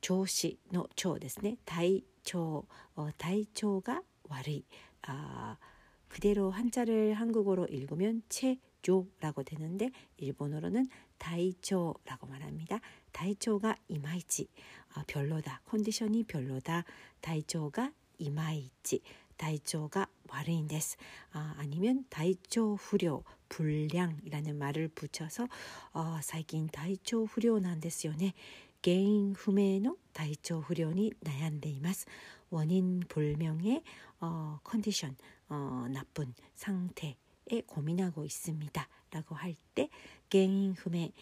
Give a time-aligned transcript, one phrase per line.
[0.00, 2.64] 조시の 조ですね 다이초
[2.96, 4.64] 어, 다이초가 悪い
[5.02, 5.56] 아,
[6.08, 10.86] 그대로 한자를 한국어로 읽으면 체조라고 되는데 일본어로는
[11.18, 12.80] 다이초라고 말합니다.
[13.12, 14.48] 다이초가 이마이치
[14.94, 15.62] 아, 별로다.
[15.64, 16.84] 컨디션이 별로다.
[17.20, 19.02] 다이초가 이마이치
[19.42, 20.96] 体調が 悪いんです
[21.32, 25.48] 아, 아니면 体調不良 불량이라는 말을 붙여서
[25.92, 28.34] 어, 最近体調不良なんですよね
[28.82, 29.82] 개인 후매의
[30.12, 32.06] 体調不良に 悩んでいます
[32.50, 33.82] 원인 불명의
[34.20, 35.16] 어, 컨디션
[35.48, 37.14] 어, 나쁜 상태에
[37.66, 38.88] 고민하고 있습니다.
[39.10, 39.88] 라고 할 때
[40.28, 41.12] 개인 후매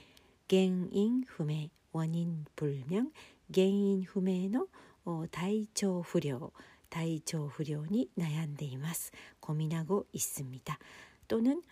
[0.47, 3.13] 개인 후매 원인 불명
[3.53, 4.53] 개인 후매의
[5.05, 6.51] 어, 体調不良
[6.95, 10.79] 体調不良に悩んでいます고민하고있습니다
[11.29, 11.63] 또는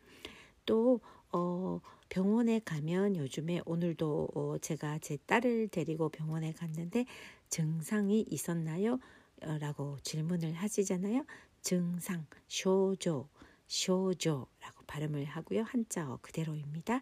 [0.65, 1.01] 또
[1.31, 7.05] 어, 병원에 가면 요즘에 오늘도 어, 제가 제 딸을 데리고 병원에 갔는데
[7.49, 8.99] 증상이 있었나요?
[9.43, 11.25] 어, 라고 질문을 하시잖아요.
[11.61, 13.29] 증상, 쇼조,
[13.67, 15.63] 쇼조라고 발음을 하고요.
[15.63, 17.01] 한자어 그대로입니다.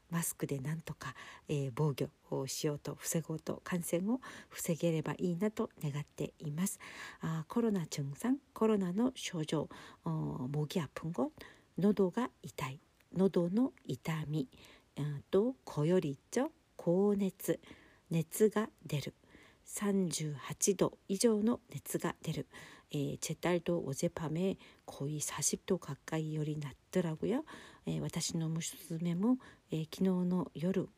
[0.10, 1.14] マスクでなんとか、
[1.48, 6.78] えー、防御をしようと防ごうと感染を防げればいいなと願っています。
[7.20, 9.68] あコロナ증상コロナの症状
[10.04, 11.30] 목이아픈것
[11.78, 12.80] 喉が痛い
[13.14, 14.48] 喉の痛み、
[14.96, 17.60] うん、とこより있죠高熱
[18.10, 19.14] 熱が出る
[19.66, 22.46] 38度以上の熱が出る、
[22.92, 27.42] えー、제딸도어젯밤에거의40度가까이열이났더라고요
[28.00, 29.38] 私の娘も、
[29.70, 30.88] えー、昨日の夜、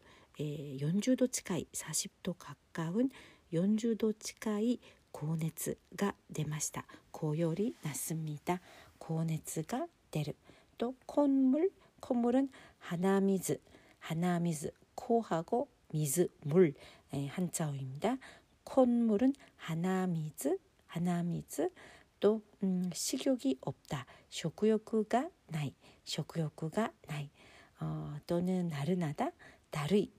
[0.41, 3.11] 에, 연주도 近い 40도 가까운
[3.53, 4.81] 연주도 近い
[5.11, 6.85] 고熱가 出ました.
[7.11, 8.61] 고열이 났습니다.
[8.99, 10.37] 고熱가 出る.
[10.77, 11.71] 또 콧물,
[12.01, 13.61] 콧물은 하나미즈,
[13.99, 16.75] 하나미즈, 코하고 미즈, 물
[17.13, 18.19] 에, 한자어입니다.
[18.65, 21.71] 콧물은 하나미즈, 하나미즈,
[22.21, 24.07] 또 음, 식욕이 없다.
[24.29, 25.75] 쇼쿠욕가 나이,
[26.05, 27.25] 쇼쿠욕가 나이.
[27.25, 27.29] 어,
[28.27, 29.31] 또는 나른하다,
[29.71, 30.11] 다르이,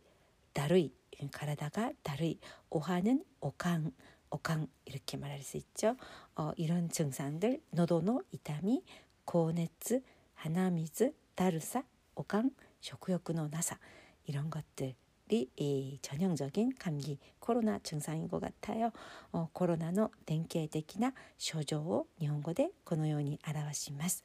[0.54, 0.94] 다르이.
[1.28, 2.40] 가라다가 다르이.
[2.70, 3.92] 오하는 오강,
[4.30, 5.98] 오강 이렇게 말할 수 있죠.
[6.36, 8.84] 어, 이런 증상들 노도노 이타미,
[9.26, 10.02] 고네츠,
[10.36, 11.84] 하나미즈, 다르사,
[12.16, 13.78] 오강, 쇼쿠욕의 나사
[14.26, 14.96] 이런 것들
[15.32, 18.92] 이 전형적인 감기 코로나 증상인 것 같아요.
[19.32, 24.24] 어, 코로나의 典型的な症状を日本語でこのように表します.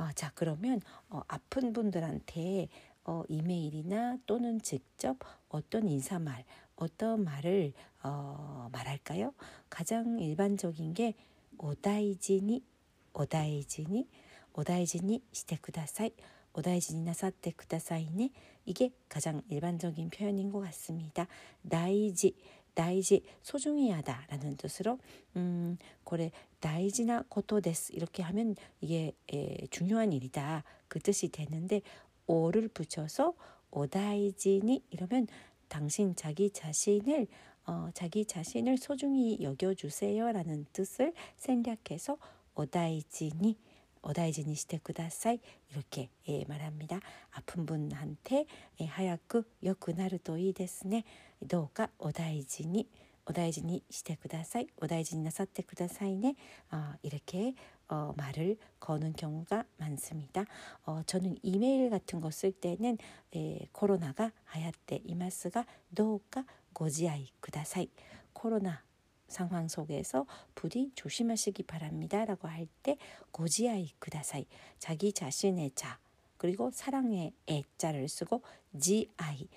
[0.00, 0.80] 어, 자 그러면
[1.10, 2.68] 어, 아픈 분들한테
[3.04, 5.18] 어, 이메일이나 또는 직접
[5.50, 6.44] 어떤 인사말,
[6.74, 9.34] 어떤 말을 어, 말할까요?
[9.68, 11.14] 가장 일반적인 게
[11.58, 12.64] 오다이지니,
[13.12, 14.08] 오다이지니,
[14.54, 16.12] 오다이지니 시테 쿠다사이,
[16.54, 18.30] 오다이지니 나 사테 쿠다사이네.
[18.64, 21.26] 이게 가장 일반적인 표현인 것 같습니다.
[21.60, 22.34] 나이지,
[22.74, 24.98] 나이지 소중히 하다라는 뜻으로
[25.36, 26.30] 음, 고래
[26.60, 30.64] 나이지나 고토데스 이렇게 하면 이게 에, 중요한 일이다.
[30.88, 31.82] 그 뜻이 되는데
[32.26, 33.34] 오를 붙여서
[33.70, 35.26] 오다이지니 이러면
[35.68, 37.26] 당신 자기 자신을
[37.66, 42.18] 어, 자기 자신을 소중히 여겨주세요라는 뜻을 생략해서
[42.54, 43.56] 오다이지니
[44.03, 45.39] 오다이지니 시테 쿠다사이
[45.71, 46.99] 이렇게 예, 말합니다.
[47.31, 48.45] 아픈 분한테
[48.81, 51.03] 예, 하얗고 요쿠나르도 이ですね.
[51.41, 52.87] どうかお大事に
[53.27, 56.35] 오다이지니 시테 쿠다사이 오다이지니 나사테 쿠다사이네
[56.71, 57.55] 어, 이렇게
[57.89, 60.45] 어, 말을 거는 경우가 많습니다.
[60.85, 62.99] 어, 저는 이메일 같은 거 쓸 때는
[63.35, 65.65] 에, 코로나가 하얗때 이마스가
[65.95, 67.89] 도우까 고지아이 쿠다사이
[68.33, 68.83] 코로나
[69.30, 72.24] 상황 속에서 부디 조심하시기 바랍니다.
[72.24, 72.96] 라고 할 때
[73.32, 74.46] 고지아이 쿠다사이
[74.78, 75.98] 자기 자신의 자
[76.36, 78.42] 그리고 사랑의 애자를 쓰고
[78.78, 79.48] 지아이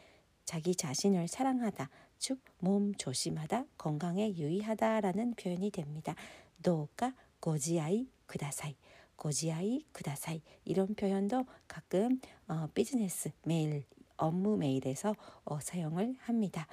[0.45, 1.89] 자기 자신을 사랑하다
[2.19, 6.15] 즉 몸 조심하다 건강에 유의하다라는 표현이 됩니다.
[6.63, 8.75] 도가 고지아이 쿠다사이
[9.17, 13.83] 고지아이 쿠다사이 이런 표현도 가끔 어, 비즈니스 메일
[14.17, 16.67] 업무 메일에서 어, 사용을 합니다.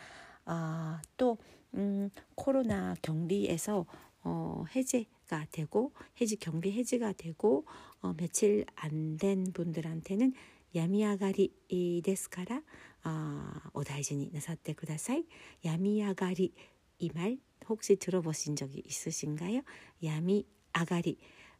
[0.44, 1.38] 아, 또
[1.74, 3.86] 음, 코로나 격리에서
[4.22, 7.64] 어, 해제가 되고 해지 격리 해제가 되고
[8.02, 10.32] 어, 며칠 안 된 분들한테는
[10.74, 12.62] 야미아가리 데스카라
[13.02, 15.26] 아, 오다이지니 나사테 쿠다사이.
[15.64, 16.52] 야미아가리
[16.98, 17.38] 이 말
[17.68, 19.62] 혹시 들어보신 적이 있으신가요?
[20.04, 21.16] 야미 아가리.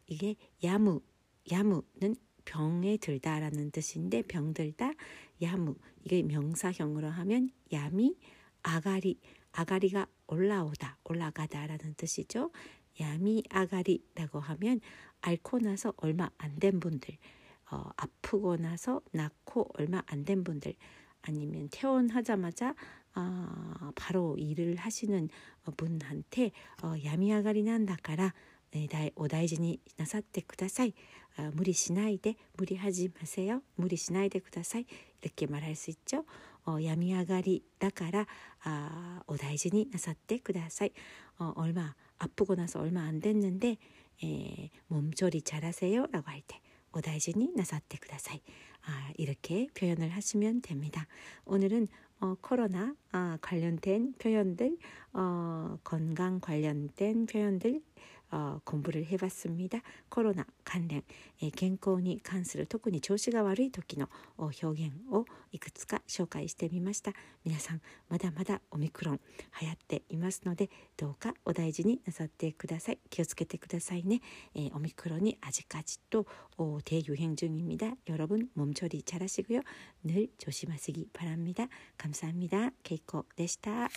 [0.07, 1.01] 이게 야무
[1.51, 2.15] 야무는
[2.45, 4.93] 병에 들다라는 뜻인데 병들다
[5.41, 5.75] 야무.
[6.03, 8.15] 이게 명사형으로 하면 야미
[8.63, 9.19] 아가리
[9.51, 12.51] 아가리가 올라오다 올라가다라는 뜻이죠.
[12.99, 14.79] 야미 아가리라고 하면
[15.21, 17.17] 앓고 나서 얼마 안 된 분들
[17.71, 20.73] 어, 아프고 나서 낳고 얼마 안 된 분들
[21.23, 22.75] 아니면 퇴원하자마자
[23.13, 25.29] 아, 바로 일을 하시는
[25.77, 26.51] 분한테
[26.83, 28.33] 어, 야미아가리 난다까라
[28.71, 30.93] 네, 오다이지니 나사테 쿠다사이
[31.37, 33.61] 아, 무리 시나이데 무리하지 마세요.
[33.75, 34.85] 무리 시나이데 쿠다사이
[35.21, 36.25] 이렇게 말할 수 있죠.
[36.65, 38.25] 어, 야미아가리 다까라
[38.63, 40.89] 아, 오다이지니 나사테 쿠다사이.
[41.39, 41.53] 어,
[48.83, 51.07] 아, 이렇게 표현을 하시면 됩니다.
[51.45, 51.87] 오늘은
[52.19, 54.77] 어, 코로나 아, 관련된 표현들,
[55.13, 58.20] 어, 건강 관련된 표현들 어,
[58.64, 59.80] 공부를 해봤습니다.
[60.08, 61.02] 코로나 관련,
[61.42, 67.12] 에, 健康に関する特に調子が悪い時の表現をいくつか紹介してみました。
[67.44, 69.20] 皆さんまだまだオミクロン
[69.60, 72.98] 流行っていますのでどうかお大事になさってください。
[73.10, 74.20] 気をつけてくださいね。
[74.54, 76.26] えー、オミクロンに아직까지도
[76.84, 77.94] 대유행 중입니다.
[78.08, 79.62] 여러분 몸처리 잘하시고요.
[80.04, 81.68] 늘 조심하시기 바랍니다.
[81.96, 82.72] 감사합니다.
[82.82, 83.88] 케이코でした。